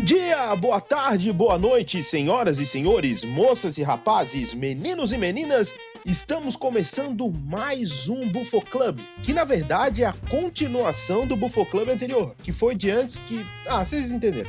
[0.00, 5.74] dia, boa tarde, boa noite, senhoras e senhores, moças e rapazes, meninos e meninas.
[6.06, 11.90] Estamos começando mais um Bufo Club, que na verdade é a continuação do Bufo Club
[11.90, 13.44] anterior, que foi de antes que.
[13.66, 14.48] Ah, vocês entenderam.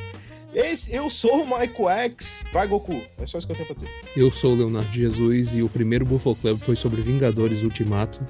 [0.53, 2.45] Esse, eu sou o Michael X.
[2.53, 3.01] Vai, Goku.
[3.17, 3.91] É só isso que eu tenho pra dizer.
[4.15, 8.21] Eu sou o Leonardo Jesus e o primeiro Buffalo Club foi sobre Vingadores Ultimato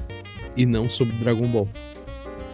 [0.57, 1.69] e não sobre Dragon Ball.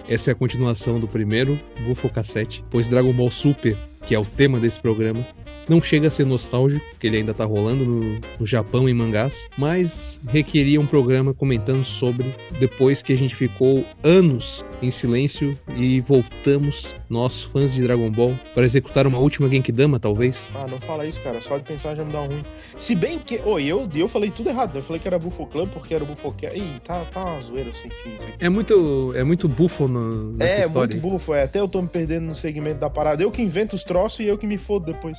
[0.10, 4.24] Essa é a continuação do primeiro Buffalo Cassette, pois Dragon Ball Super, que é o
[4.24, 5.28] tema desse programa,
[5.70, 9.48] não chega a ser nostálgico, porque ele ainda tá rolando no, no Japão em mangás,
[9.58, 16.00] mas requeria um programa comentando sobre depois que a gente ficou anos em silêncio e
[16.02, 20.40] voltamos, nós fãs de Dragon Ball, para executar uma última Genkidama, talvez.
[20.54, 21.42] Ah, não fala isso, cara.
[21.42, 22.44] Só de pensar já me dá ruim.
[22.78, 23.42] Se bem que.
[23.44, 24.76] Oi, eu, eu falei tudo errado.
[24.76, 27.90] Eu falei que era Buffalo Club porque era Buffalo Ih, tá, tá uma zoeira sem
[27.90, 28.38] fim isso aqui.
[28.40, 30.94] É muito, é muito bufo no, nessa É, história.
[30.96, 31.44] muito bufo, é.
[31.44, 33.24] Até eu tô me perdendo no segmento da parada.
[33.24, 35.18] Eu que invento os troços e eu que me fodo depois.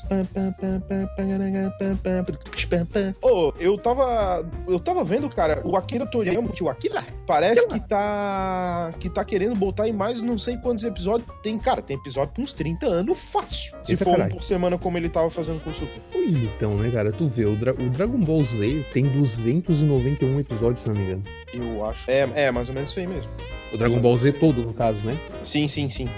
[3.23, 4.49] Ô, eu tava.
[4.67, 8.93] Eu tava vendo, cara, o Akira Toriyama, o Akira, parece que tá.
[8.99, 11.29] que tá querendo botar em mais não sei quantos episódios.
[11.43, 13.77] Tem, cara, tem episódio com uns 30 anos fácil.
[13.85, 14.35] Se Eita, for um caralho.
[14.35, 16.01] por semana como ele tava fazendo com o Super.
[16.13, 17.13] Pois então, né, cara?
[17.13, 21.23] Tu vê, o, Dra- o Dragon Ball Z tem 291 episódios, se não me engano.
[21.53, 22.11] Eu acho.
[22.11, 23.31] É, é, mais ou menos isso aí mesmo.
[23.73, 25.17] O Dragon Ball Z todo, no caso, né?
[25.45, 26.09] Sim, sim, sim.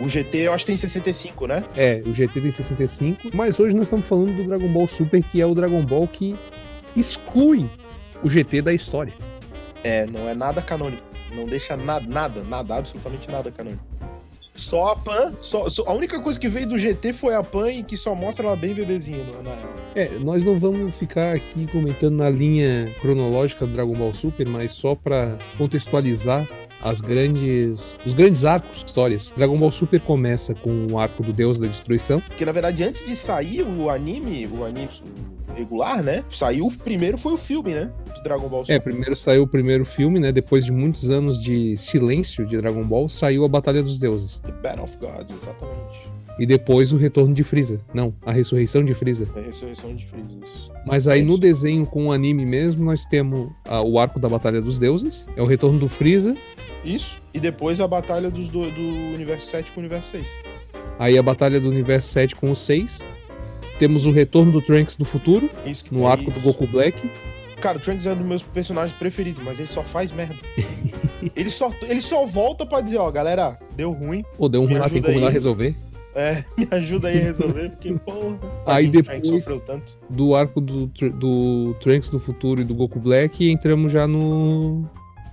[0.00, 1.62] O GT eu acho que tem 65, né?
[1.76, 5.40] É, o GT tem 65, mas hoje nós estamos falando do Dragon Ball Super, que
[5.40, 6.34] é o Dragon Ball que
[6.96, 7.68] exclui
[8.22, 9.12] o GT da história.
[9.84, 11.02] É, não é nada canônico.
[11.34, 13.84] Não deixa nada, nada, nada, absolutamente nada canônico.
[14.56, 17.70] Só a Pan, só, só- a única coisa que veio do GT foi a Pan
[17.70, 19.70] e que só mostra ela bem bebezinha, na real.
[19.94, 24.72] É, nós não vamos ficar aqui comentando na linha cronológica do Dragon Ball Super, mas
[24.72, 26.46] só para contextualizar
[26.82, 29.32] as grandes, os grandes arcos, histórias.
[29.36, 32.20] Dragon Ball Super começa com o arco do Deus da Destruição.
[32.20, 34.88] Porque na verdade, antes de sair o anime, o anime
[35.56, 36.24] regular, né?
[36.30, 37.90] Saiu o primeiro foi o filme, né?
[38.14, 40.32] Do Dragon Ball É, primeiro saiu o primeiro filme, né?
[40.32, 44.38] Depois de muitos anos de silêncio de Dragon Ball, saiu a Batalha dos Deuses.
[44.38, 46.10] The Battle of Gods, exatamente.
[46.38, 47.80] E depois o retorno de Freeza.
[47.92, 49.28] Não, a ressurreição de Freeza.
[49.36, 50.28] É a ressurreição de Freeza.
[50.44, 50.70] isso.
[50.86, 51.40] Mas aí É no isso.
[51.40, 55.42] desenho com o anime mesmo, nós temos ah, o arco da Batalha dos Deuses, é
[55.42, 56.34] o retorno do Freeza,
[56.84, 57.20] Isso.
[57.34, 58.80] E depois a batalha dos do, do
[59.14, 60.26] universo 7 com o universo 6.
[60.98, 63.04] aí a Batalha do Universo 7 com os 6.
[63.78, 66.98] Temos o retorno do Trunks do futuro, Isso que no arco do Goku Black.
[67.60, 70.36] Cara, o Trunks é um dos meus personagens preferidos, mas ele só faz merda.
[71.36, 74.24] ele, só, ele só volta pra dizer, ó, galera, deu ruim.
[74.38, 75.74] Pô, deu um ruim lá, tem como ir lá resolver.
[76.14, 78.38] É, me ajuda aí a resolver, porque, porra.
[78.66, 79.44] Aí depois-.
[80.08, 80.86] Do arco do,
[81.18, 84.84] do Trunks do futuro e do Goku Black, e entramos já no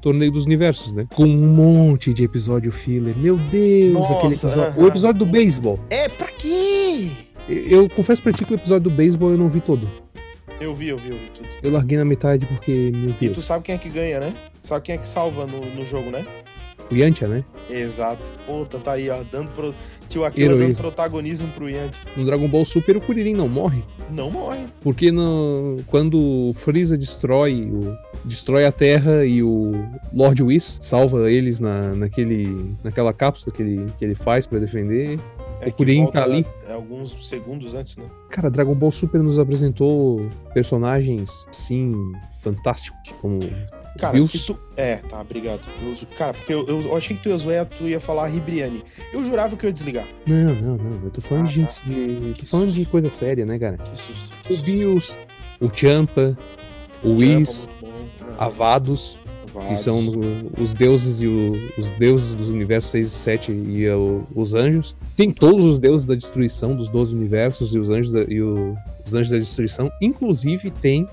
[0.01, 1.07] Torneio dos Universos, né?
[1.15, 3.17] Com um monte de episódio filler.
[3.17, 4.61] Meu Deus, Nossa, aquele episódio.
[4.61, 4.83] aham.
[4.83, 5.79] O episódio do beisebol.
[5.89, 7.07] É, pra quê?
[7.49, 9.89] Eu confesso pra ti que o episódio do beisebol eu não vi todo.
[10.59, 11.47] Eu vi, eu vi, eu vi tudo.
[11.63, 13.33] Eu larguei na metade porque, meu E Deus.
[13.35, 14.33] tu sabe quem é que ganha, né?
[14.61, 16.25] Sabe quem é que salva no, no jogo, né?
[16.89, 17.43] O Yantia, né?
[17.69, 18.31] Exato.
[18.45, 19.23] Puta, tá aí, ó.
[19.29, 19.75] Dando pro...
[20.07, 20.75] Tio dando Heroísmo.
[20.75, 21.99] protagonismo pro Yanti.
[22.15, 23.83] No Dragon Ball Super o Kuririn não morre.
[24.09, 24.61] Não morre.
[24.81, 26.17] Porque no, quando
[26.49, 27.93] o Freeza destrói, o,
[28.23, 29.73] destrói a Terra e o
[30.13, 35.19] Lord Whis salva eles na, naquele, naquela cápsula que ele, que ele faz pra defender.
[35.59, 36.45] É O Kuririn tá ali.
[36.69, 38.05] é, alguns segundos antes, né?
[38.29, 43.39] Cara, Dragon Ball Super nos apresentou personagens, assim, fantásticos, como
[43.97, 44.37] Cara, Bills.
[44.37, 44.57] se tu.
[44.75, 45.61] É, tá, obrigado.
[45.81, 48.83] Eu- cara, porque eu, eu achei que tu ia zoar, tu ia falar Ribriane.
[49.11, 50.07] Eu jurava que eu ia desligar.
[50.25, 51.03] Não, não, não.
[51.05, 51.71] Eu tô falando, Ah, de, tá.
[51.85, 53.77] de- tô falando de coisa séria, né, cara?
[53.77, 54.31] Que susto.
[54.49, 55.13] O Bills,
[55.59, 56.37] o Champa,
[57.03, 57.85] o Whis, Muito
[58.25, 58.35] bom.
[58.37, 59.17] a Vados,
[59.69, 59.99] que são
[60.59, 64.95] os deuses e o- os deuses dos universos 6 e 7 e o- os anjos.
[65.15, 68.75] Tem todos os deuses da destruição dos 12 universos e os anjos da, e o-
[69.05, 69.89] os anjos da destruição.
[69.99, 71.07] Inclusive tem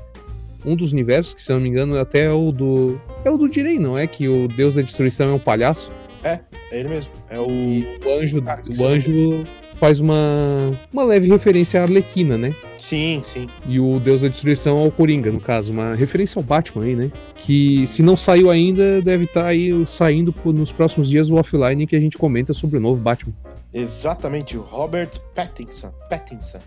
[0.64, 3.00] um dos universos, que se eu não me engano até é o do.
[3.24, 4.06] É o do Direi, não é?
[4.06, 5.90] Que o deus da destruição é um palhaço.
[6.22, 6.40] É
[6.70, 7.12] ele mesmo.
[7.28, 7.48] É o.
[7.48, 12.38] E o anjo, Cara, esqueci o nome anjo faz uma, uma leve referência à Arlequina,
[12.38, 12.54] né?
[12.78, 13.48] Sim, sim.
[13.66, 17.10] E o Deus da Destruição ao Coringa, no caso, uma referência ao Batman aí, né?
[17.36, 21.96] Que se não saiu ainda, deve estar aí saindo nos próximos dias o offline que
[21.96, 23.34] a gente comenta sobre o novo Batman.
[23.74, 25.92] Exatamente, o Robert Pattinson.
[26.08, 26.60] Pattinson.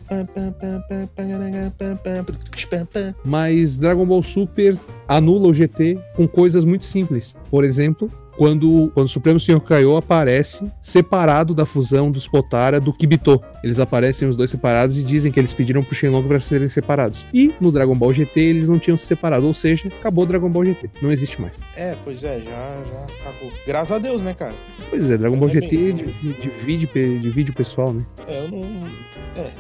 [3.23, 4.77] Mas Dragon Ball Super
[5.07, 7.33] anula o GT com coisas muito simples.
[7.49, 12.93] Por exemplo, quando, quando o Supremo Senhor Kaiô aparece separado da fusão dos Potara do
[12.93, 13.41] Kibito.
[13.63, 17.25] Eles aparecem os dois separados e dizem que eles pediram pro Shenlong para serem separados.
[17.33, 20.49] E no Dragon Ball GT eles não tinham se separado, ou seja, acabou o Dragon
[20.49, 20.89] Ball GT.
[21.01, 21.59] Não existe mais.
[21.75, 23.51] É, pois é, já, já acabou.
[23.65, 24.55] Graças a Deus, né, cara?
[24.89, 25.93] Pois é, Dragon Ball É GT
[26.41, 28.05] divide, pe- divide o pessoal, né?
[28.27, 28.87] É, eu não.
[29.35, 29.51] É,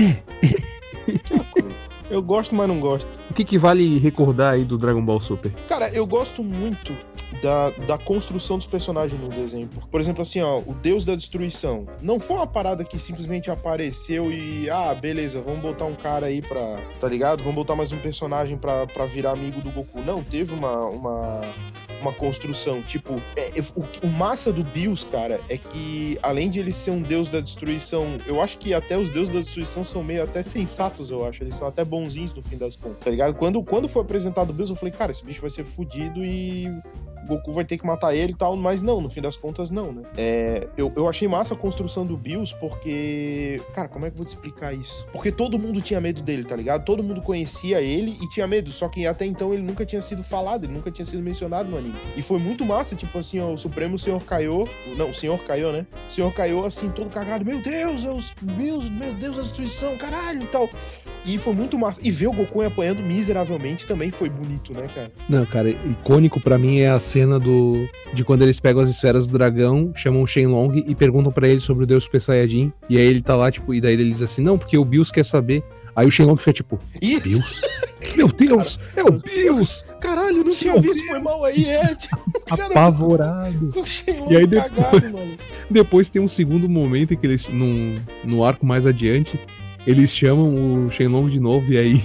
[0.00, 0.22] é.
[1.14, 1.92] Aquela coisa.
[2.10, 3.08] Eu gosto, mas não gosto.
[3.30, 5.50] O que, que vale recordar aí do Dragon Ball Super?
[5.66, 6.92] Cara, eu gosto muito
[7.40, 9.68] da, da construção dos personagens no desenho.
[9.90, 11.86] Por exemplo, assim, ó, o Deus da Destruição.
[12.00, 16.42] Não foi uma parada que simplesmente apareceu e, ah, beleza, vamos botar um cara aí
[16.42, 16.78] pra.
[17.00, 17.40] Tá ligado?
[17.40, 20.00] Vamos botar mais um personagem pra, pra virar amigo do Goku.
[20.00, 20.86] Não, teve uma.
[20.86, 21.42] uma
[22.02, 26.58] uma construção, tipo, é, é, o, o massa do Bills, cara, é que além de
[26.58, 30.02] ele ser um deus da destruição, eu acho que até os deuses da destruição são
[30.02, 33.34] meio até sensatos, eu acho, eles são até bonzinhos no fim das contas, tá ligado?
[33.34, 36.66] Quando, quando foi apresentado o Bills, eu falei, cara, esse bicho vai ser fudido e
[37.36, 39.92] Goku vai ter que matar ele e tal, mas não, no fim das contas não,
[39.92, 40.02] né?
[40.16, 44.18] É, eu, eu achei massa a construção do Bills porque, cara, como é que eu
[44.18, 45.06] vou te explicar isso?
[45.12, 46.84] Porque todo mundo tinha medo dele, tá ligado?
[46.84, 50.22] Todo mundo conhecia ele e tinha medo, só que até então ele nunca tinha sido
[50.22, 51.96] falado, ele nunca tinha sido mencionado no anime.
[52.16, 55.72] E foi muito massa, tipo assim, ó, o Supremo Senhor Kaiô, não, o Senhor Kaiô,
[55.72, 55.86] né?
[56.08, 59.96] O Senhor Kaiô, assim, todo cagado, meu Deus, é os Bills, meu Deus, a destruição,
[59.96, 60.68] caralho e tal.
[61.24, 62.00] E foi muito massa.
[62.02, 65.12] E ver o Goku apanhando miseravelmente também foi bonito, né, cara?
[65.28, 69.26] Não, cara, icônico pra mim é a cena do de quando eles pegam as esferas
[69.26, 72.72] do dragão, chamam o Shenlong e perguntam pra ele sobre o Deus Super Saiyajin.
[72.88, 75.12] E aí ele tá lá, tipo, e daí ele diz assim: "Não, porque o Bills
[75.12, 75.62] quer saber".
[75.94, 77.22] Aí o Shenlong fica tipo: Isso!
[77.22, 77.60] "Bills?
[78.16, 81.94] Meu Deus, é o Bills!" Caralho, não tinha visto, foi mal aí, é.
[81.94, 83.72] Tipo, cara, Apavorado.
[84.30, 85.32] E aí depois- cagado, mano.
[85.70, 89.38] Depois tem um segundo momento em que eles, num, no arco mais adiante,
[89.86, 92.02] eles chamam o Shenlong de novo e aí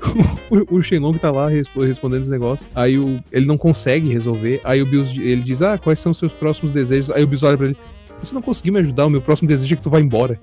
[0.50, 2.68] o, o Shenlong tá lá respo- respondendo os negócios.
[2.74, 4.60] Aí o, ele não consegue resolver.
[4.64, 7.10] Aí o Bills ele diz: Ah, quais são os seus próximos desejos?
[7.10, 7.76] Aí o Bills olha pra ele:
[8.22, 10.38] Você não conseguiu me ajudar, o meu próximo desejo é que tu vá embora.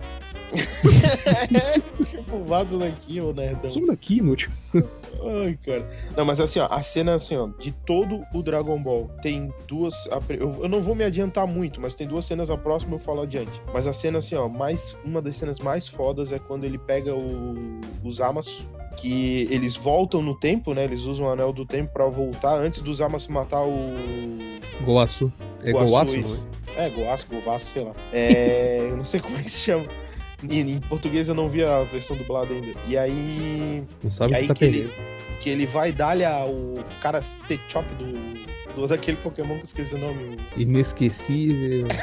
[0.54, 3.70] É, tipo, vaza daqui, ô nerdão.
[3.72, 4.50] Some daqui, inútil.
[4.74, 5.88] Ai, cara.
[6.16, 9.94] Não, mas assim, ó, a cena, assim, ó, de todo o Dragon Ball, tem duas.
[10.30, 13.62] Eu, não vou me adiantar muito, mas tem duas cenas, a próxima eu falo adiante.
[13.74, 14.96] Mas a cena, assim, ó, mais.
[15.04, 18.66] Uma das cenas mais fodas é quando ele pega o, os Zamasu.
[18.98, 20.84] Que eles voltam no tempo, né?
[20.84, 23.96] Eles usam o anel do tempo pra voltar antes do Zamasu matar o.
[24.82, 25.32] Goaçu.
[25.64, 26.16] É Goaçu,
[26.78, 26.86] é?
[26.86, 27.94] É, Goaço, Govaço, sei lá.
[28.12, 29.86] É, eu não sei como é que se chama.
[30.44, 32.74] Em, em português eu não vi a versão dublada ainda.
[32.88, 33.84] E aí.
[34.04, 34.94] Não sabe E o que aí tá que ele-.
[35.40, 38.88] Que ele vai dar-lhe o cara T-Chop do, do.
[38.88, 40.38] daquele Pokémon que eu esqueci o nome.
[40.58, 41.88] Inesquecível.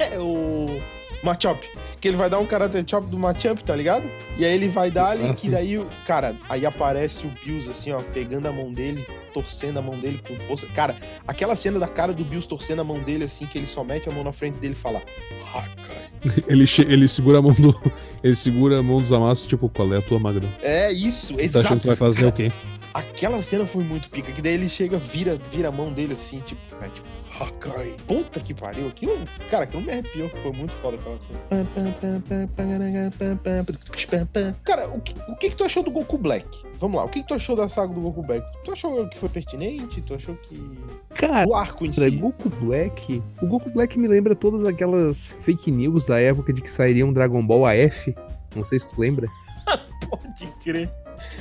[0.00, 0.80] É o.
[1.22, 1.66] Machop.
[2.00, 4.08] Que ele vai dar um Karate Chop do Machamp, tá ligado?
[4.38, 7.92] E aí ele vai dar-lhe Ah, que daí, o- cara, aí aparece o Bills assim,
[7.92, 10.66] ó, pegando a mão dele, torcendo a mão dele com força.
[10.68, 10.96] Cara,
[11.26, 14.08] aquela cena da cara do Bills torcendo a mão dele assim, que ele só mete
[14.08, 15.02] a mão na frente dele e fala.
[15.54, 16.10] Hakai.
[16.48, 17.74] ele, ele segura a mão do.
[18.22, 20.50] Ele segura a mão dos amassos, tipo, qual é a tua magrão?
[20.60, 21.80] É isso, Tá achando exato.
[21.80, 22.52] que vai fazer o quê?
[22.92, 26.40] Aquela cena foi muito pica, que daí ele chega, vira, vira a mão dele assim,
[26.40, 27.06] tipo, é, tipo,
[27.40, 27.96] Hakai.
[28.06, 31.38] Puta que pariu, aquilo, cara, aquilo me arrepiou, foi muito foda aquela cena.
[34.64, 36.46] Cara, o que, o que que tu achou do Goku Black?
[36.78, 38.46] Vamos lá, o que que tu achou da saga do Goku Black?
[38.64, 40.00] Tu achou que foi pertinente?
[40.02, 40.60] Tu achou que...
[41.14, 42.16] Cara, O arco em Cara, si?
[42.16, 43.22] Goku Black.
[43.40, 47.12] O Goku Black me lembra todas aquelas fake news da época de que sairia um
[47.12, 48.14] Dragon Ball AF.
[48.54, 49.26] Não sei se tu lembra.
[50.10, 50.90] Pode crer.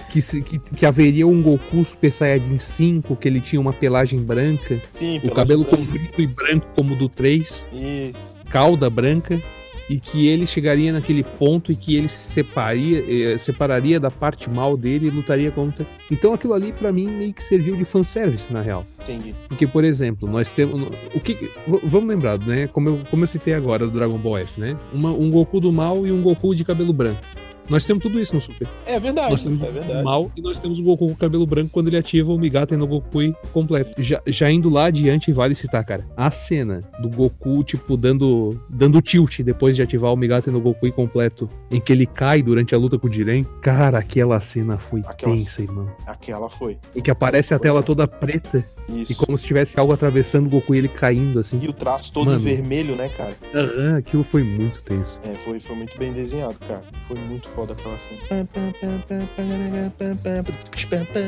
[0.10, 4.20] Que, se- que, que haveria um Goku Super Saiyajin 5, que ele tinha uma pelagem
[4.20, 6.00] branca, Sim, o cabelo sobrancelha.
[6.00, 8.38] comprido e branco como o do 3, Isso.
[8.50, 9.40] cauda branca,
[9.88, 13.04] e que ele chegaria naquele ponto e que ele se separia,
[13.34, 15.86] eh, separaria da parte mal dele e lutaria contra.
[16.12, 18.86] Então aquilo ali pra mim meio que serviu de fanservice, na real.
[19.02, 19.34] Entendi.
[19.48, 20.84] Porque, por exemplo, nós temos.
[21.16, 21.50] O que,
[21.84, 22.68] vamos lembrar, né?
[22.68, 24.78] Como eu, como eu citei agora do Dragon Ball F, né?
[24.94, 27.22] Uma- um Goku do mal e um Goku de cabelo branco.
[27.70, 28.68] Nós temos tudo isso no Super.
[28.86, 29.98] É verdade, Nós temos é o verdade.
[30.00, 32.78] do mal e nós temos o Goku com cabelo branco quando ele ativa o Migaten
[32.78, 33.20] no Goku
[33.54, 34.02] completo.
[34.02, 36.06] Já, já indo lá adiante, vale citar, cara.
[36.18, 40.92] A cena do Goku, tipo, dando, dando tilt depois de ativar o Migaten no Goku
[40.92, 43.46] completo, em que ele cai durante a luta com o Jiren.
[43.62, 45.88] Cara, aquela cena foi Aquela tensa, irmão.
[46.08, 46.78] Aquela foi.
[46.96, 48.66] Em que aparece a tela toda preta
[48.96, 49.12] Isso.
[49.12, 51.60] e como se tivesse algo atravessando o Goku e ele caindo, assim.
[51.62, 52.40] E o traço todo Mano.
[52.40, 53.36] vermelho, né, cara?
[53.54, 55.20] Aham, aquilo foi muito tenso.
[55.24, 56.84] É, foi, foi muito bem desenhado, cara.
[57.08, 58.48] Foi muito foda aquela cena.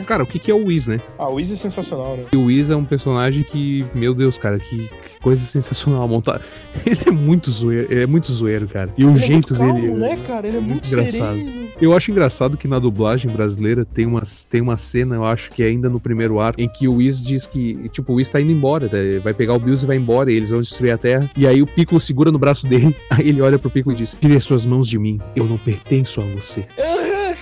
[0.05, 0.99] Cara, o que, que é o Whis, né?
[1.17, 2.25] Ah, o Izzy é sensacional, né?
[2.31, 6.41] E o Whis é um personagem que, meu Deus, cara, que, que coisa sensacional montar.
[6.85, 8.93] Ele é muito zoeiro, ele é muito zoeiro, cara.
[8.97, 9.93] E o Ele é jeito muito calmo, dele.
[9.93, 10.47] né, cara?
[10.47, 11.37] Ele é muito, engraçado.
[11.37, 11.61] sereno.
[11.79, 15.63] Eu acho engraçado que na dublagem brasileira tem uma, tem uma cena, eu acho que
[15.63, 18.39] é ainda no primeiro arco, em que o Whis diz que, tipo, o Whis tá
[18.39, 18.97] indo embora, tá?
[19.23, 21.29] vai pegar o Bills e vai embora, e eles vão destruir a Terra.
[21.35, 24.17] E aí o Piccolo segura no braço dele, aí ele olha pro Piccolo e diz:
[24.19, 26.65] Tire as suas mãos de mim, eu não pertenço a você.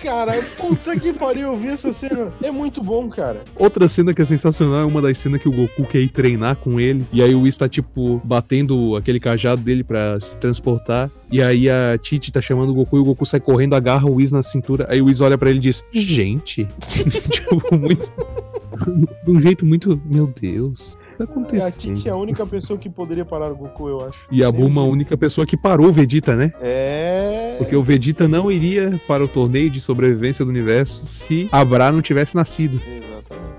[0.01, 2.31] Cara, puta que pariu, eu vi essa cena.
[2.41, 3.43] É muito bom, cara.
[3.55, 6.55] Outra cena que é sensacional é uma das cenas que o Goku quer ir treinar
[6.55, 7.05] com ele.
[7.11, 11.11] E aí o Whis tá, tipo, batendo aquele cajado dele pra se transportar.
[11.31, 14.15] E aí a Titi tá chamando o Goku e o Goku sai correndo, agarra o
[14.15, 14.87] Whis na cintura.
[14.89, 16.67] Aí o Whis olha pra ele e diz: Gente.
[17.29, 18.09] tipo, muito.
[18.89, 19.99] De um jeito muito.
[20.05, 20.97] Meu Deus.
[21.17, 21.67] Tá acontecendo.
[21.67, 24.19] A Titi é a única pessoa que poderia parar o Goku, eu acho.
[24.31, 26.51] E a Bulma a única pessoa que parou o Vegeta, né?
[26.61, 27.55] É.
[27.57, 31.91] Porque o Vegeta não iria para o torneio de sobrevivência do universo se a Bra
[31.91, 32.79] não tivesse nascido.
[32.87, 33.58] Exatamente.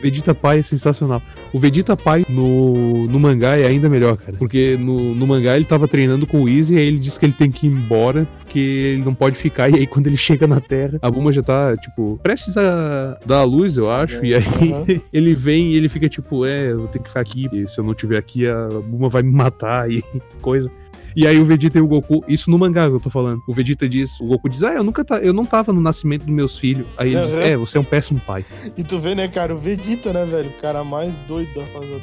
[0.00, 1.22] Vegeta Pai é sensacional.
[1.52, 4.36] O Vegeta Pai no, no mangá é ainda melhor, cara.
[4.38, 7.26] Porque no, no mangá ele tava treinando com o Easy e aí ele diz que
[7.26, 8.58] ele tem que ir embora porque
[8.94, 9.68] ele não pode ficar.
[9.78, 13.38] E aí quando ele chega na Terra, a Bulma já tá, tipo, prestes a dar
[13.40, 14.24] a luz, eu acho.
[14.24, 15.00] E aí Uhum.
[15.12, 17.48] ele vem e ele fica tipo, é, eu ter que ficar aqui.
[17.52, 20.02] E se eu não estiver aqui, a Bulma vai me matar e
[20.40, 20.70] coisa.
[21.16, 23.42] E aí o Vegeta e o Goku, isso no mangá que eu tô falando.
[23.46, 26.24] O Vegeta diz, o Goku diz: "Ah, eu nunca tá, eu não tava no nascimento
[26.24, 26.86] dos meus filhos".
[26.96, 27.40] Aí ele diz: Uhum.
[27.42, 28.44] "É, você é um péssimo pai".
[28.76, 30.50] E tu vê, né, cara, o Vegeta, né, velho?
[30.50, 31.98] O cara mais doido da face da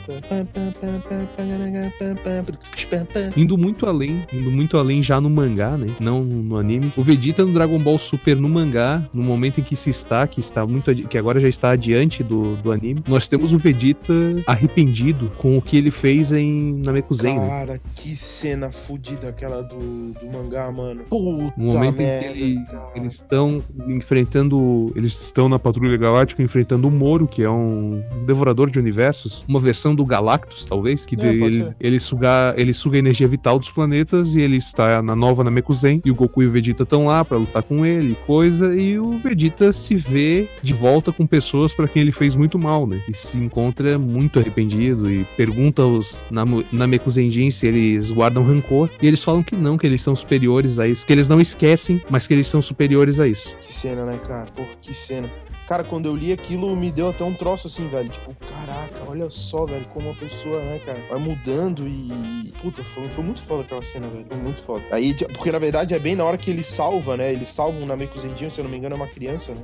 [3.05, 3.33] Terra.
[3.35, 5.95] Indo muito além, indo muito além já no mangá, né?
[5.99, 6.91] Não no anime.
[6.95, 10.39] O Vegeta no Dragon Ball Super no mangá, no momento em que se está, que
[10.39, 14.13] está muito que agora já está adiante do, do anime, nós temos o Vegeta
[14.45, 17.37] arrependido com o que ele fez em Namekusen.
[17.39, 17.47] né?
[17.47, 21.03] Cara, que cena fodida aquela do, do mangá, mano.
[21.09, 26.41] Puta No momento merda, em que ele- eles estão enfrentando, eles estão na Patrulha Galáctica
[26.41, 31.15] enfrentando o Moro, que é um devorador de universos, uma versão do Galactus, talvez, que
[31.15, 31.75] É, de- ele, ser.
[31.79, 36.01] ele suga, ele suga a energia vital dos planetas e ele está na nova Namekusen
[36.05, 38.97] e o Goku e o Vegeta estão lá pra lutar com ele, e coisa, e
[38.97, 43.01] o Vegeta se vê de volta com pessoas pra quem ele fez muito mal, né?
[43.09, 49.07] E se encontra muito arrependido e pergunta aos Namu- Namekusenjin se eles guardam rancor, e
[49.07, 52.27] eles falam que não, que eles são superiores a isso, que eles não esquecem, mas
[52.27, 53.55] que eles são superiores a isso.
[53.61, 54.45] Que cena, né, cara?
[54.55, 55.29] Porra, que cena.
[55.67, 58.09] Cara, quando eu li aquilo, me deu até um troço assim, velho.
[58.09, 62.51] Tipo, caraca, olha só, velho, como a pessoa, né, cara, vai mudando e.
[62.61, 64.25] Puta, foi, foi muito foda aquela cena, velho.
[64.29, 64.83] Foi muito foda.
[64.91, 67.31] Aí, tipo, porque na verdade é bem na hora que ele salva, né?
[67.31, 69.61] Ele salva um Nameku Zendinho, se eu não me engano, é uma criança, né?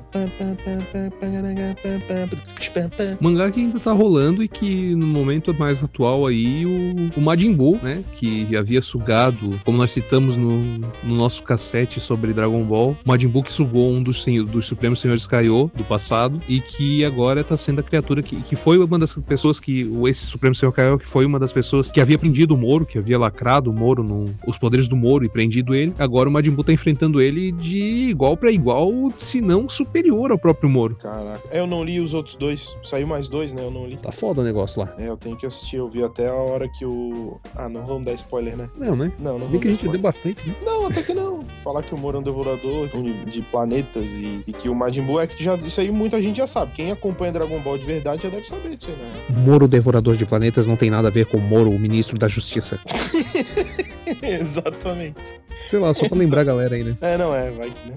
[3.20, 7.52] Mangá que ainda tá rolando e que no momento mais atual aí o, o Majin
[7.52, 12.96] Buu, né, que havia sugado, como nós citamos no, no nosso cassete sobre Dragon Ball,
[13.04, 17.04] o Majin Buu que sugou um dos, dos Supremos Senhores Kaiô do passado e que
[17.04, 20.54] agora tá sendo a criatura que, que foi uma das pessoas que, o- esse Supremo
[20.54, 23.70] Senhor Kaiô que foi uma das pessoas que havia prendido o Moro, que havia lacrado
[23.70, 26.72] o Moro, no, os poderes do Moro e prendido ele, agora o Majin Buu tá
[26.72, 30.96] enfrentando ele de igual pra igual, se não superior ao próprio Moro.
[30.96, 31.42] Caraca.
[31.50, 32.74] É, Eu não li os outros dois.
[32.82, 33.62] Saiu mais dois, né?
[33.62, 33.96] Eu não li.
[33.98, 34.94] Tá foda o negócio lá.
[34.98, 35.76] É, eu tenho que assistir.
[35.76, 37.38] Eu vi até a hora que o.
[37.54, 38.68] Ah, não vamos dar spoiler, né?
[38.76, 39.12] Não, né?
[39.18, 40.54] Não, não Se bem que a gente deu bastante, né?
[40.64, 41.42] Não, até que não.
[41.62, 45.02] Falar que o Moro é um devorador de, de planetas e, e que o Majin
[45.02, 45.56] Buu é que já.
[45.56, 46.72] Isso aí muita gente já sabe.
[46.74, 49.12] Quem acompanha Dragon Ball de verdade já deve saber disso né?
[49.30, 52.80] Moro Devorador de Planetas não tem nada a ver com Moro, o ministro da Justiça.
[54.22, 55.41] Exatamente.
[55.68, 56.96] Sei lá, só pra lembrar a galera aí, né?
[57.00, 57.96] É, não é, vai que né?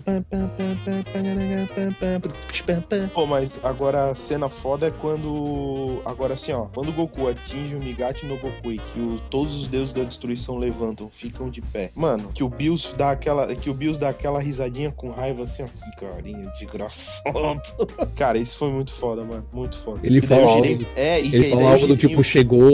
[3.13, 6.01] Pô, mas agora a cena foda é quando.
[6.05, 6.65] Agora assim, ó.
[6.73, 10.03] Quando o Goku atinge o Migate no Goku e que o- todos os deuses da
[10.03, 11.91] destruição levantam, ficam de pé.
[11.95, 13.53] Mano, que o Bills dá aquela.
[13.55, 15.65] Que o Bills dá aquela risadinha com raiva assim, ó.
[15.65, 17.33] Que carinha desgraçado.
[18.15, 19.45] Cara, isso foi muito foda, mano.
[19.51, 19.99] Muito foda.
[20.03, 22.71] Ele Jiren- algo- É, e Ele que- algo do tipo, chegou,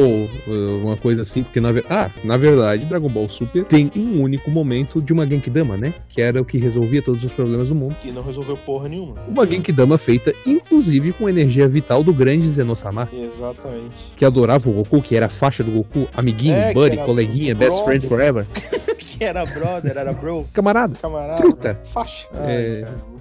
[0.48, 4.50] uh, uma coisa assim, porque na, ah, na verdade, Dragon Ball Super tem um único
[4.52, 5.94] momento de uma Genkidama, né?
[6.10, 7.96] Que era o que resolvia todos os problemas do mundo.
[8.00, 9.16] Que não resolveu porra nenhuma.
[9.28, 14.14] Uma Genkidama feita, inclusive, com energia vital do grande Zenosama, Exatamente.
[14.16, 17.70] que adorava o Goku, que era a faixa do Goku, amiguinho, É, buddy, coleguinha, best
[17.72, 17.86] brother.
[17.86, 18.46] friend forever.
[18.98, 20.96] que era brother, era bro, Camarada.
[21.02, 21.80] camarada, Truta.
[21.94, 22.28] faixa.
[22.36, 22.86] É.
[22.86, 23.12] Ai, cara,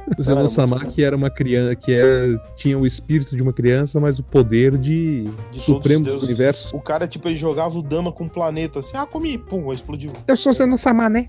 [0.17, 4.19] O Zenosama, que era uma criança, que era, tinha o espírito de uma criança, mas
[4.19, 6.27] o poder de, De supremo dos deuses.
[6.27, 6.73] universos.
[6.73, 10.11] O cara, tipo, ele jogava o dama com o planeta assim, ah, comi, pum, explodiu.
[10.27, 11.27] Eu sou Zenosama, né?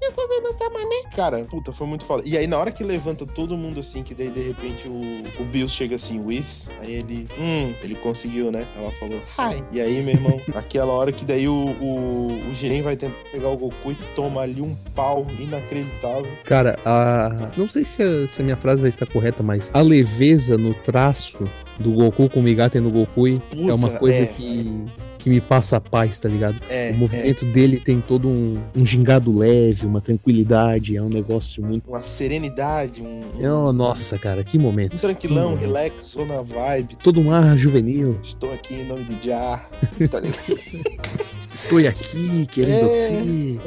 [1.14, 2.22] Cara, puta, foi muito foda.
[2.24, 5.44] E aí, na hora que levanta todo mundo assim, que daí de repente o, o
[5.44, 8.66] Bills chega assim, Whis, aí ele, hum, ele conseguiu, né?
[8.76, 9.62] Ela falou, hi.
[9.72, 13.48] E aí, meu irmão, aquela hora que daí o, o, o Jiren vai tentar pegar
[13.48, 16.30] o Goku e toma ali um pau inacreditável.
[16.44, 17.50] Cara, a...
[17.56, 20.74] não sei se a, se a minha frase vai estar correta, mas a leveza no
[20.74, 21.48] traço
[21.78, 24.26] do Goku com o Migaten no Goku Puta, é uma coisa é.
[24.26, 24.84] que,
[25.18, 26.60] que me passa a paz, tá ligado?
[26.68, 31.64] É, o movimento dele tem todo um, um gingado leve, uma tranquilidade, é um negócio
[31.64, 31.88] muito.
[31.88, 33.20] Uma serenidade, um.
[33.40, 34.94] Oh, nossa, cara, que momento.
[34.94, 35.60] Um tranquilão, momento.
[35.60, 36.96] relax, zona vibe.
[36.96, 38.18] Todo um ar juvenil.
[38.22, 39.68] Estou aqui em nome do Jar.
[40.10, 40.58] Tá ligado?
[41.52, 43.08] Estou aqui querendo É.
[43.08, 43.60] ter.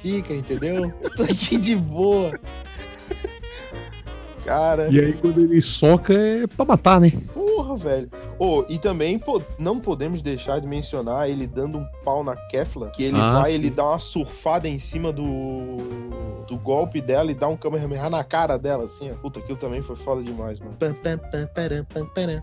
[0.00, 0.92] Tica, entendeu?
[1.02, 2.38] Eu tô aqui de boa.
[4.44, 7.12] Cara, E aí quando ele soca é pra matar, né?
[7.62, 8.08] Porra, velho.
[8.38, 12.90] Oh, e também pô, não podemos deixar de mencionar ele dando um pau na Kefla,
[12.90, 13.58] que ele Ah, vai, sim.
[13.58, 15.76] ele dá uma surfada em cima do
[16.48, 19.14] do golpe dela e dá um Kamehameha na cara dela, assim, ó.
[19.14, 20.74] Puta, aquilo também foi foda demais, mano.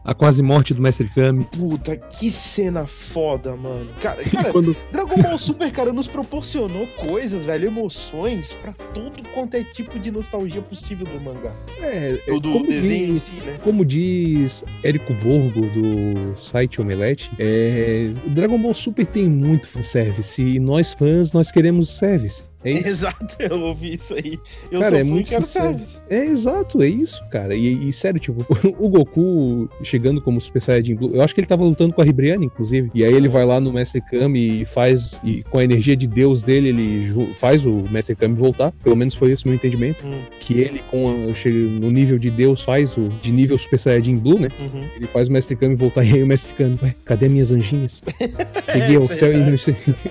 [0.05, 1.43] A quase morte do Mestre Kami.
[1.45, 3.89] Puta, que cena foda, mano.
[4.01, 9.55] Cara, cara Quando Dragon Ball Super, cara, nos proporcionou coisas, velho, emoções pra todo quanto
[9.55, 11.53] é tipo de nostalgia possível do mangá.
[11.81, 13.59] é, é, Ou do como desenho em diz, si, né?
[13.63, 20.59] como diz Érico Borgo do site Omelete, é, Dragon Ball Super tem muito fanservice e
[20.59, 22.48] nós fãs nós queremos service.
[22.63, 22.87] É isso.
[22.99, 24.39] Exato, eu ouvi isso aí.
[24.71, 25.79] Eu Cara, é muito sincero.
[26.09, 27.55] É exato, é isso, cara.
[27.55, 28.45] E, e, sério, tipo,
[28.77, 32.03] o Goku chegando como Super Saiyajin Blue, eu acho que ele tava lutando com a
[32.03, 32.91] Ribriana, inclusive.
[32.93, 36.07] E aí ele vai lá no Mestre Kami e faz, e com a energia de
[36.07, 38.71] Deus dele, ele faz o Mestre Kami voltar.
[38.83, 40.05] Pelo menos foi esse o meu entendimento.
[40.05, 44.17] Hum, Que ele, com a, no nível de Deus, faz o de nível Super Saiyajin
[44.17, 44.49] Blue, né?
[44.59, 44.83] uhum.
[44.95, 48.01] Ele faz o Mestre Kami voltar e aí o Mestre Kami, ué, cadê minhas anjinhas?
[48.71, 49.55] Cheguei ao céu e não,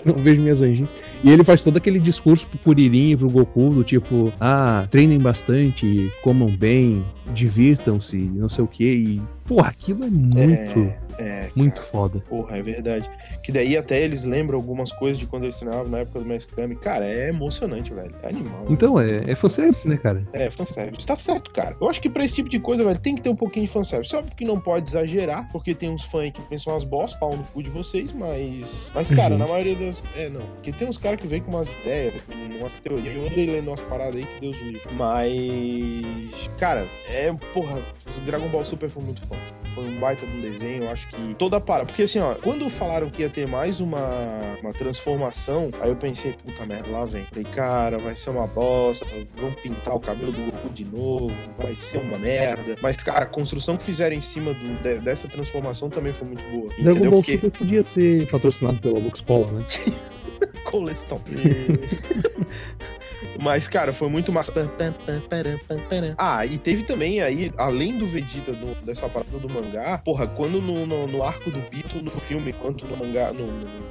[0.04, 0.94] não vejo minhas anjinhas.
[1.22, 5.18] E ele faz todo aquele discurso pro Kuririn e pro Goku, do tipo, ah, treinem
[5.18, 8.84] bastante, comam bem, divirtam-se, não sei o que.
[8.84, 10.38] E, porra, aquilo é muito,
[10.78, 12.20] É, é, muito foda.
[12.28, 13.10] porra, é verdade.
[13.42, 16.44] Que daí até eles lembram algumas coisas de quando eles treinavam na época do Mass
[16.44, 16.76] Kami.
[16.76, 18.14] Cara, é emocionante, velho.
[18.22, 18.64] É animal.
[18.68, 20.22] Então, é, é fanservice, né, cara?
[20.32, 21.06] É, fanservice.
[21.06, 21.76] Tá certo, cara.
[21.80, 23.72] Eu acho que pra esse tipo de coisa, velho, tem que ter um pouquinho de
[23.72, 24.14] fanservice.
[24.14, 27.44] Óbvio que não pode exagerar, porque tem uns fãs que pensam umas bosta, pau no
[27.44, 28.90] cu de vocês, mas.
[28.94, 29.38] Mas, cara, Uhum.
[29.38, 30.02] na maioria das.
[30.16, 30.42] É, não.
[30.56, 33.14] Porque tem uns caras que vêm com umas ideias, com umas teorias.
[33.16, 34.82] Eu andei lendo umas paradas aí que Deus livre.
[35.42, 36.48] Mas.
[36.58, 37.32] Cara, é.
[37.52, 37.82] Porra,
[38.24, 39.40] Dragon Ball Super foi muito foda.
[39.74, 40.84] Foi um baita de um desenho.
[40.84, 41.86] Eu acho que toda a parada.
[41.86, 46.34] Porque assim, ó, quando falaram que ia ter mais uma, uma transformação, aí eu pensei,
[46.44, 47.24] puta merda, lá vem.
[47.26, 51.74] Falei, cara, vai ser uma bosta, vão pintar o cabelo do Goku de novo, vai
[51.80, 52.76] ser uma merda.
[52.80, 56.42] Mas, cara, a construção que fizeram em cima do- de- dessa transformação também foi muito
[56.50, 56.68] boa.
[56.74, 57.10] Dragon entendeu?
[57.10, 59.66] Ball Porque Super podia ser patrocinado pela Lux Pola, né?
[60.64, 61.20] Coleston.
[63.40, 64.52] Mas, cara, foi muito massa.
[66.16, 70.60] Ah, e teve também aí, além do Vegeta no- dessa parada do mangá, porra, quando
[70.60, 73.46] no, no, no arco do Bito no filme, quanto no mangá, no,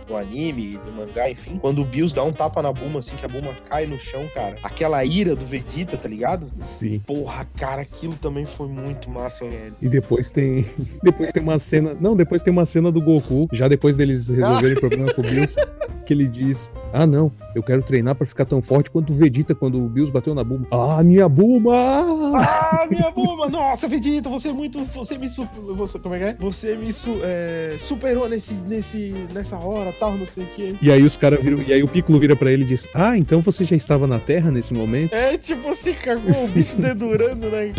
[0.10, 3.26] no, anime, no mangá, enfim, quando o Bills dá um tapa na Buma, assim, que
[3.26, 6.50] a Buma cai no chão, cara, aquela ira do Vegeta, tá ligado?
[6.60, 7.00] Sim.
[7.06, 9.76] Porra, cara, aquilo também foi muito massa, velho.
[9.82, 10.66] E depois tem.
[11.04, 11.96] Depois tem uma cena.
[12.00, 15.24] Não, depois tem uma cena do Goku, já depois deles resolverem o problema com o
[15.24, 15.56] Bills,
[16.06, 19.37] que ele diz: Ah, não, eu quero treinar pra ficar tão forte quanto o Vegeta
[19.56, 20.67] quando o Bills bateu na Bulma.
[20.71, 21.73] Ah, minha Bulma!
[21.76, 23.47] Ah, minha Buma!
[23.47, 24.84] Nossa, Vegeta, você é muito.
[24.86, 26.36] Você me super, você, como é que é?
[26.39, 30.76] Você me su- é, superou nesse, nesse, nessa hora, tal, não sei o quê.
[30.82, 31.62] E aí os caras viram.
[31.67, 34.19] E aí o Piccolo vira pra ele e diz: Ah, então você já estava na
[34.19, 35.13] Terra nesse momento?
[35.13, 37.71] É tipo assim, cagou o bicho dedurando, né?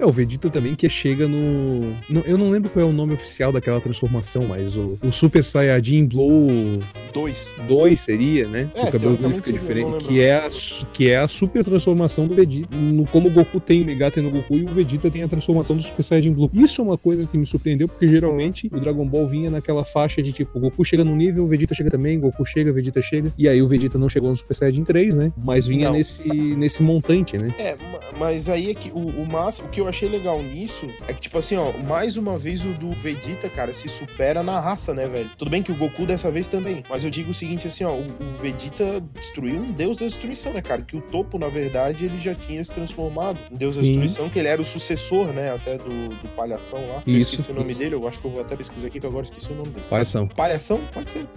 [0.00, 1.90] É, o Vegeta também que chega no...
[2.08, 5.44] no- Eu não lembro qual é o nome oficial daquela transformação, mas o, o Super
[5.44, 6.80] Saiyajin Blue
[7.12, 7.52] Dois.
[7.66, 8.68] 2 seria, né?
[8.74, 9.85] É, o cabelo dele fica diferente.
[9.90, 10.48] Não Que é, a,
[10.92, 12.68] que é a super transformação do Vegeta.
[12.76, 15.76] No, como o Goku tem o Megata no Goku e o Vegeta tem a transformação
[15.76, 16.50] do Super Saiyajin Blue.
[16.52, 20.22] Isso é uma coisa que me surpreendeu, porque geralmente o Dragon Ball vinha naquela faixa
[20.22, 23.32] de tipo, o Goku chega num nível, o Vegeta chega também, Goku chega, Vegeta chega.
[23.38, 25.32] E aí o Vegeta não chegou no Super Saiyajin 3, né?
[25.36, 25.96] Mas vinha Não.
[25.96, 27.54] nesse, nesse montante, né?
[27.58, 30.86] É, ma- mas aí é que o, o máximo, o que eu achei legal nisso
[31.06, 34.58] é que, tipo assim, ó, mais uma vez o do Vegeta, cara, se supera na
[34.60, 35.30] raça, né, velho?
[35.36, 37.92] Tudo bem que o Goku dessa vez também, mas eu digo o seguinte, assim, ó,
[37.92, 40.82] o, o Vegeta destruiu um deus da destruição, né, cara?
[40.82, 43.88] Que o topo, na verdade, ele já tinha se transformado em deus da Sim.
[43.88, 47.02] destruição, que ele era o sucessor, né, até do, do palhação lá.
[47.06, 47.80] Eu Isso, esqueci o nome isso.
[47.80, 49.86] dele, eu acho que eu vou até pesquisar aqui que agora esqueci o nome dele.
[49.88, 50.26] Palhação.
[50.28, 50.80] Palhação?
[50.92, 51.26] Pode ser.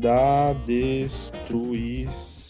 [0.00, 2.47] Da destruição.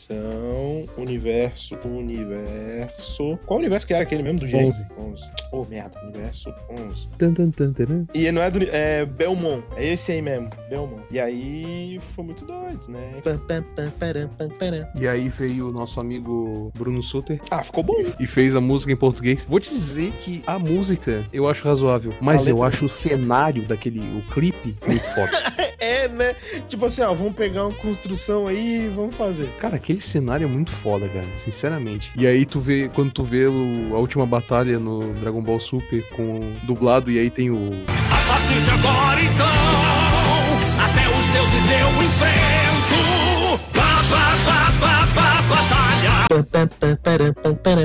[0.97, 1.77] Universo.
[1.85, 3.39] Universo.
[3.47, 4.67] Qual universo que era aquele mesmo do jeito?
[4.69, 4.87] 11.
[4.99, 5.23] 11.
[5.53, 6.01] Oh, merda.
[6.03, 7.09] Universo 11.
[7.19, 8.07] Tan, tan, tan, taran.
[8.15, 8.63] E não é do.
[8.65, 9.65] É Belmont.
[9.77, 10.51] É esse aí mesmo.
[10.69, 11.03] Belmont.
[11.11, 13.21] E aí foi muito doido, né?
[13.23, 14.87] Pam, pam, pam, param, pam, param.
[15.01, 17.95] E aí veio o nosso amigo Bruno Suter Ah, ficou bom.
[18.19, 19.45] e fez a música em português.
[19.49, 24.01] Vou te dizer que a música eu acho razoável, mas eu acho o cenário daquele,
[24.01, 25.33] o clipe, muito foda.
[25.79, 26.35] é, né?
[26.69, 29.49] Tipo assim, ó, vamos pegar uma construção aí e vamos fazer.
[29.59, 32.11] Cara, aquele cenário é muito foda, cara, sinceramente.
[32.17, 36.03] E aí tu vê, quando tu vê o- a última batalha no Dragon Ball Super
[36.11, 37.71] com dublado, e aí tem o.
[37.89, 39.18] A partir de agora,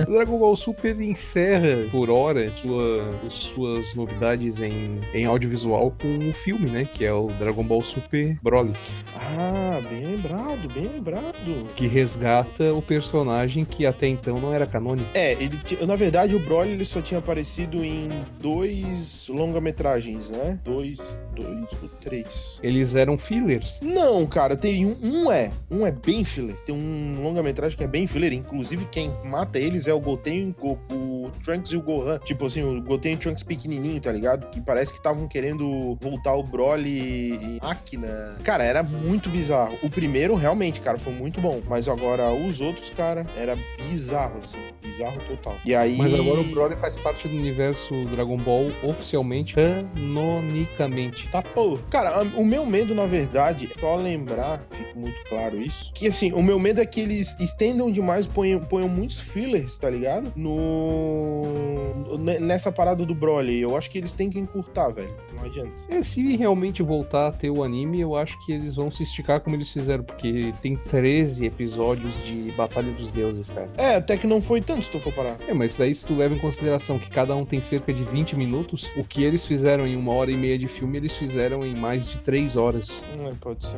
[0.07, 6.69] Dragon Ball Super encerra, por hora, sua- suas novidades em, em audiovisual com o filme,
[6.69, 6.85] né?
[6.91, 8.73] Que é o Dragon Ball Super Broly.
[9.15, 11.65] Ah, bem lembrado, bem lembrado.
[11.75, 15.09] Que resgata o personagem que até então não era canônico.
[15.13, 18.09] É, ele na verdade o Broly ele só tinha aparecido em
[18.39, 20.59] dois longa-metragens, né?
[20.63, 20.97] Dois,
[21.35, 22.57] dois ou três.
[22.63, 23.79] Eles eram fillers.
[23.81, 26.55] Não, cara, tem um, um é, um é bem filler.
[26.65, 30.77] Tem um longa-metragem que é bem filler, inclusive quem mata eles é o Goten, o
[31.23, 32.19] o Trunks e o Gohan.
[32.19, 34.49] Tipo assim, o Goten e o Trunks pequenininho, tá ligado?
[34.49, 38.37] Que parece que estavam querendo voltar o Broly e Akina.
[38.43, 39.77] Cara, era muito bizarro.
[39.81, 43.57] O primeiro realmente, cara, foi muito bom, mas agora os outros, cara, era
[43.89, 45.57] bizarro assim, bizarro total.
[45.65, 51.27] E aí Mas agora o Broly faz parte do universo Dragon Ball oficialmente, canonicamente.
[51.29, 51.77] Tá, pô.
[51.89, 56.31] Cara, o meu medo, na verdade, é só lembrar, fica muito claro isso, que assim,
[56.33, 60.31] o meu medo é que eles estendam demais, ponham, ponham muitos fillers, tá ligado?
[60.35, 62.17] No.
[62.17, 63.59] ne- Nessa parada do Broly.
[63.61, 65.13] Eu acho que eles têm que encurtar, velho.
[65.35, 65.71] Não adianta.
[65.89, 69.39] É, se realmente voltar a ter o anime, eu acho que eles vão se esticar
[69.41, 73.69] como eles fizeram, porque tem 13 episódios de Batalha dos Deuses, cara.
[73.77, 75.37] É, até que não foi tanto, se tu for parar.
[75.47, 78.35] É, mas daí se tu leva em consideração que cada um tem cerca de 20
[78.35, 81.75] minutos, o que eles fizeram em uma hora e meia de filme, eles fizeram em
[81.75, 83.03] mais de 3 horas.
[83.17, 83.77] Não, pode ser.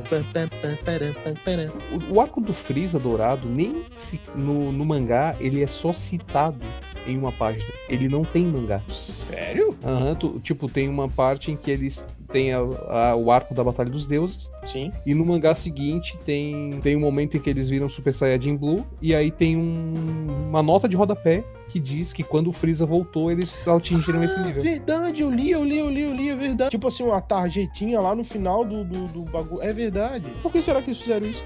[2.09, 6.59] O, o arco do Freeza dourado, nem se, no, no mangá, ele é só citado
[7.07, 7.65] em uma página.
[7.87, 8.81] Ele não tem mangá.
[8.89, 9.75] Sério?
[9.83, 13.63] Aham, tu- tipo, tem uma parte em que eles têm a- a- o arco da
[13.63, 14.91] Batalha dos Deuses, Sim.
[15.05, 18.85] e no mangá seguinte tem, tem um momento em que eles viram Super Saiyajin Blue,
[19.01, 21.43] e aí tem um- uma nota de rodapé
[21.75, 24.63] que diz que quando o Freeza voltou, eles atingiram esse Ah, nível.
[24.63, 26.71] verdade, eu li, eu li, eu li, eu li, é verdade.
[26.71, 29.61] Tipo assim, uma tarjetinha lá no final do, do, do bagulho.
[29.61, 30.31] É verdade.
[30.41, 31.43] Por que será que eles fizeram isso?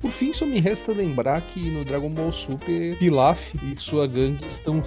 [0.00, 4.44] Por fim, só me resta lembrar que no Dragon Ball Super, Pilaf e sua gangue
[4.46, 4.82] estão,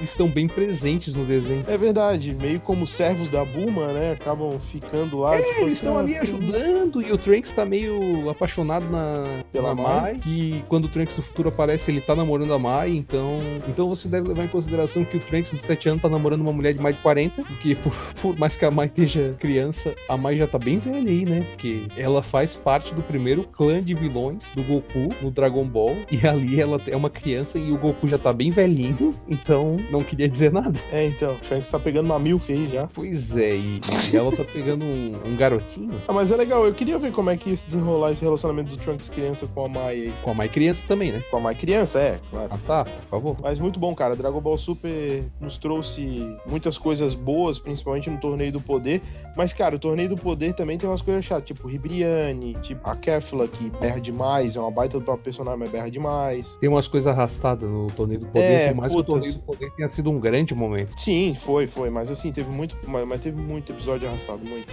[0.00, 1.64] estão bem presentes no desenho.
[1.68, 4.12] É verdade, meio como servos da Buma, né?
[4.12, 5.36] Acabam ficando lá.
[5.36, 9.42] É, tipo eles assim, estão ah, ali ajudando e o Trunks tá meio apaixonado na,
[9.52, 10.00] Pela na Mai.
[10.00, 10.14] Mai.
[10.14, 12.90] Que quando o Trunks do futuro aparece, ele tá namorando a Mai.
[13.10, 16.42] Então, então você deve levar em consideração que o Trunks de 7 anos tá namorando
[16.42, 17.42] uma mulher de mais de 40.
[17.42, 17.92] Porque por,
[18.22, 21.44] por mais que a Mai esteja criança, a Mai já tá bem velha aí, né?
[21.50, 25.96] Porque ela faz parte do primeiro clã de vilões do Goku no Dragon Ball.
[26.10, 29.12] E ali ela é uma criança e o Goku já tá bem velhinho.
[29.28, 30.78] Então não queria dizer nada.
[30.92, 32.86] É, então, o Trunks tá pegando uma milf aí já.
[32.92, 33.80] Pois é, e,
[34.12, 36.00] e ela tá pegando um, um garotinho.
[36.06, 38.70] Ah, mas é legal, eu queria ver como é que ia se desenrolar esse relacionamento
[38.70, 40.14] do Trunks criança com a Mai aí.
[40.22, 41.22] Com a Mai criança também, né?
[41.30, 42.48] Com a Mai criança, é, claro.
[42.52, 43.36] Ah tá, por favor.
[43.40, 44.14] Mas muito bom, cara.
[44.16, 49.00] Dragon Ball Super nos trouxe muitas coisas boas, principalmente no Torneio do Poder.
[49.36, 52.96] Mas, cara, o Torneio do Poder também tem umas coisas chatas, tipo Ribriane, tipo a
[52.96, 56.56] Kefla, que berra demais, é uma baita do personagem, mas berra demais.
[56.60, 59.20] Tem umas coisas arrastadas no Torneio do Poder, É, por mais que o putas.
[59.20, 60.98] Torneio do Poder tenha sido um grande momento.
[60.98, 64.66] Sim, foi, foi, mas assim, teve muito, mas, mas teve muito episódio arrastado, muito.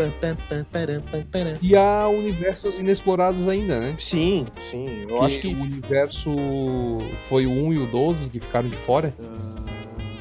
[1.62, 3.96] E há universos inexplorados ainda, né?
[4.00, 5.48] Sim, sim, eu Que acho que...
[5.54, 6.30] o universo
[7.28, 9.14] foi o 1 e o 12 que ficaram de fora.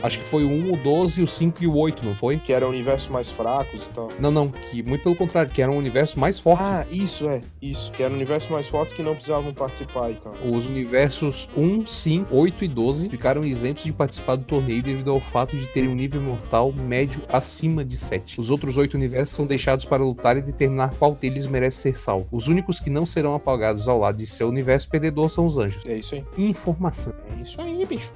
[0.07, 2.38] Acho que foi o 1, o 12, o 5 e o 8, não foi?
[2.38, 4.09] Que eram universos mais fracos e tal.
[4.21, 6.62] Não, não, que muito pelo contrário, que eram um universo mais forte.
[6.62, 7.90] Ah, isso, é, isso.
[7.90, 10.33] Que eram universos mais fortes que não precisavam participar e tal.
[10.45, 15.21] Os universos 1, 5, 8 e 12 ficaram isentos de participar do torneio devido ao
[15.21, 18.40] fato de terem um nível mortal médio acima de 7.
[18.40, 22.29] Os outros 8 universos são deixados para lutar e determinar qual deles merece ser salvo.
[22.31, 25.85] Os únicos que não serão apagados ao lado de seu universo perdedor são os anjos.
[25.85, 26.25] É isso aí.
[26.38, 27.12] Informação.
[27.37, 28.12] É isso aí, bicho.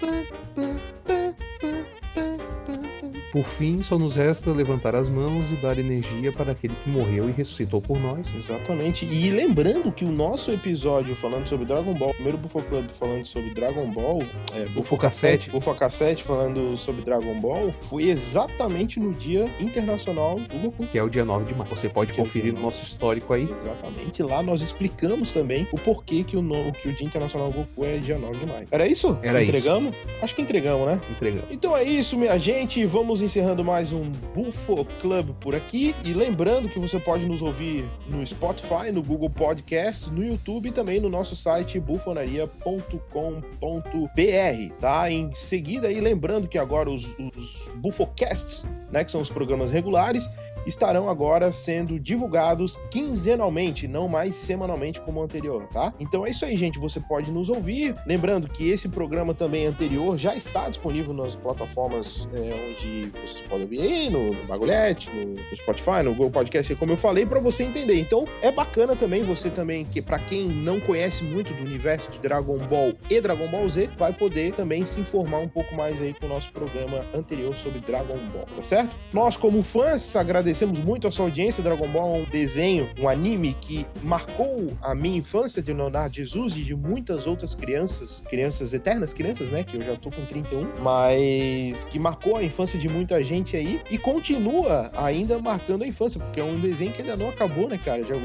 [3.32, 7.28] Por fim, só nos resta levantar as mãos e dar energia para aquele que morreu
[7.28, 8.34] e ressuscitou por nós.
[8.34, 9.04] Exatamente.
[9.06, 13.24] E lembrando que o nosso episódio falando sobre Dragon Ball, o primeiro Bufo Club falando
[13.26, 14.22] sobre Dragon Ball,
[14.54, 15.50] é, Bufo Cassete.
[15.50, 20.86] Bufo Cassete falando sobre Dragon Ball, foi exatamente no Dia Internacional do Goku.
[20.86, 21.70] Que é o dia 9 de maio.
[21.70, 23.48] Você pode Que é conferir dia no nosso histórico aí.
[23.50, 24.22] Exatamente.
[24.22, 27.84] Lá nós explicamos também o porquê que o, no- que o Dia Internacional do Goku
[27.84, 28.66] é dia 9 de maio.
[28.70, 29.16] Era isso?
[29.22, 29.50] Era isso.
[29.52, 29.94] entregamos?
[30.20, 31.00] Acho que entregamos, né?
[31.10, 31.44] Entregando.
[31.50, 32.84] Então é isso, minha gente.
[32.86, 37.42] Vamos Estamos encerrando mais um Bufo Club por aqui e lembrando que você pode nos
[37.42, 45.11] ouvir no Spotify, no Google Podcasts, no YouTube e também no nosso site bufonaria.com.br, tá?
[45.11, 50.29] Em seguida aí lembrando que agora os, os Bufocasts, né, que são os programas regulares,
[50.66, 55.92] estarão agora sendo divulgados quinzenalmente, não mais semanalmente como o anterior, tá?
[55.98, 56.79] Então é isso aí, gente.
[56.79, 57.94] Você pode nos ouvir.
[58.07, 63.64] Lembrando que esse programa também anterior já está disponível nas plataformas é, onde vocês podem
[63.64, 67.64] ouvir aí, no, no no, no, Spotify, no Google Podcast, como eu falei, para você
[67.64, 67.98] entender.
[67.98, 72.18] Então é bacana também você também, que para quem não conhece muito do universo de
[72.18, 76.14] Dragon Ball e Dragon Ball Z, vai poder também se informar um pouco mais aí
[76.14, 78.79] com o nosso programa anterior sobre Dragon Ball, tá certo?
[79.12, 81.62] Nós, como fãs, agradecemos muito a sua audiência.
[81.62, 86.56] Dragon Ball é um desenho, um anime que marcou a minha infância de Leonardo Jesus
[86.56, 89.64] e de muitas outras crianças, crianças eternas crianças, né?
[89.64, 93.80] Que eu já tô com 31, mas que marcou a infância de muita gente aí
[93.90, 97.78] e continua ainda marcando a infância, porque é um desenho que ainda não acabou, né,
[97.78, 98.02] cara?
[98.02, 98.16] Já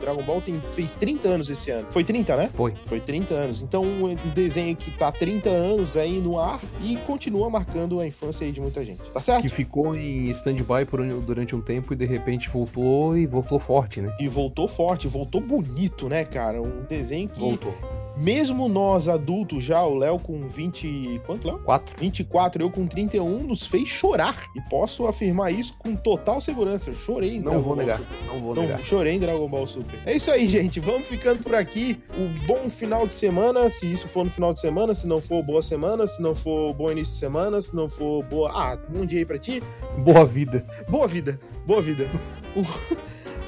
[0.00, 1.86] Dragon Ball tem, fez 30 anos esse ano.
[1.90, 2.50] Foi 30, né?
[2.54, 2.74] Foi.
[2.86, 3.62] Foi 30 anos.
[3.62, 8.46] Então, um desenho que tá 30 anos aí no ar e continua marcando a infância
[8.46, 9.02] aí de muita gente.
[9.10, 9.42] Tá certo?
[9.42, 10.86] Que ficou em stand-by
[11.24, 14.14] durante um tempo e de repente voltou e voltou forte, né?
[14.18, 16.60] E voltou forte, voltou bonito, né, cara?
[16.60, 17.40] Um desenho que.
[17.40, 17.74] Voltou
[18.20, 21.20] mesmo nós adultos já, o Léo com 20.
[21.26, 21.58] Quanto, Léo?
[21.60, 21.94] 4.
[21.98, 24.44] 24, eu com 31, nos fez chorar.
[24.54, 26.90] E posso afirmar isso com total segurança.
[26.90, 27.98] Eu chorei em Não Dragon vou Ball negar.
[27.98, 28.26] Super.
[28.26, 28.78] Não vou negar.
[28.84, 29.98] chorei em Dragon Ball Super.
[30.06, 30.80] É isso aí, gente.
[30.80, 31.98] Vamos ficando por aqui.
[32.16, 35.42] O bom final de semana, se isso for no final de semana, se não for
[35.42, 38.50] boa semana, se não for bom início de semana, se não for boa.
[38.52, 39.62] Ah, bom dia aí pra ti.
[39.98, 40.64] Boa vida.
[40.88, 42.08] Boa vida, boa vida.
[42.56, 42.64] O-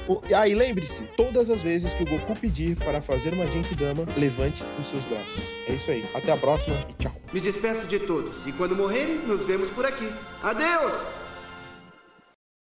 [0.07, 4.05] o- e aí lembre-se, todas as vezes que o Goku pedir para fazer uma Genkidama,
[4.17, 5.41] levante os seus braços.
[5.67, 6.05] É isso aí.
[6.13, 7.15] Até a próxima e tchau.
[7.31, 10.11] Me despeço de todos e quando morrerem, nos vemos por aqui.
[10.41, 11.22] Adeus!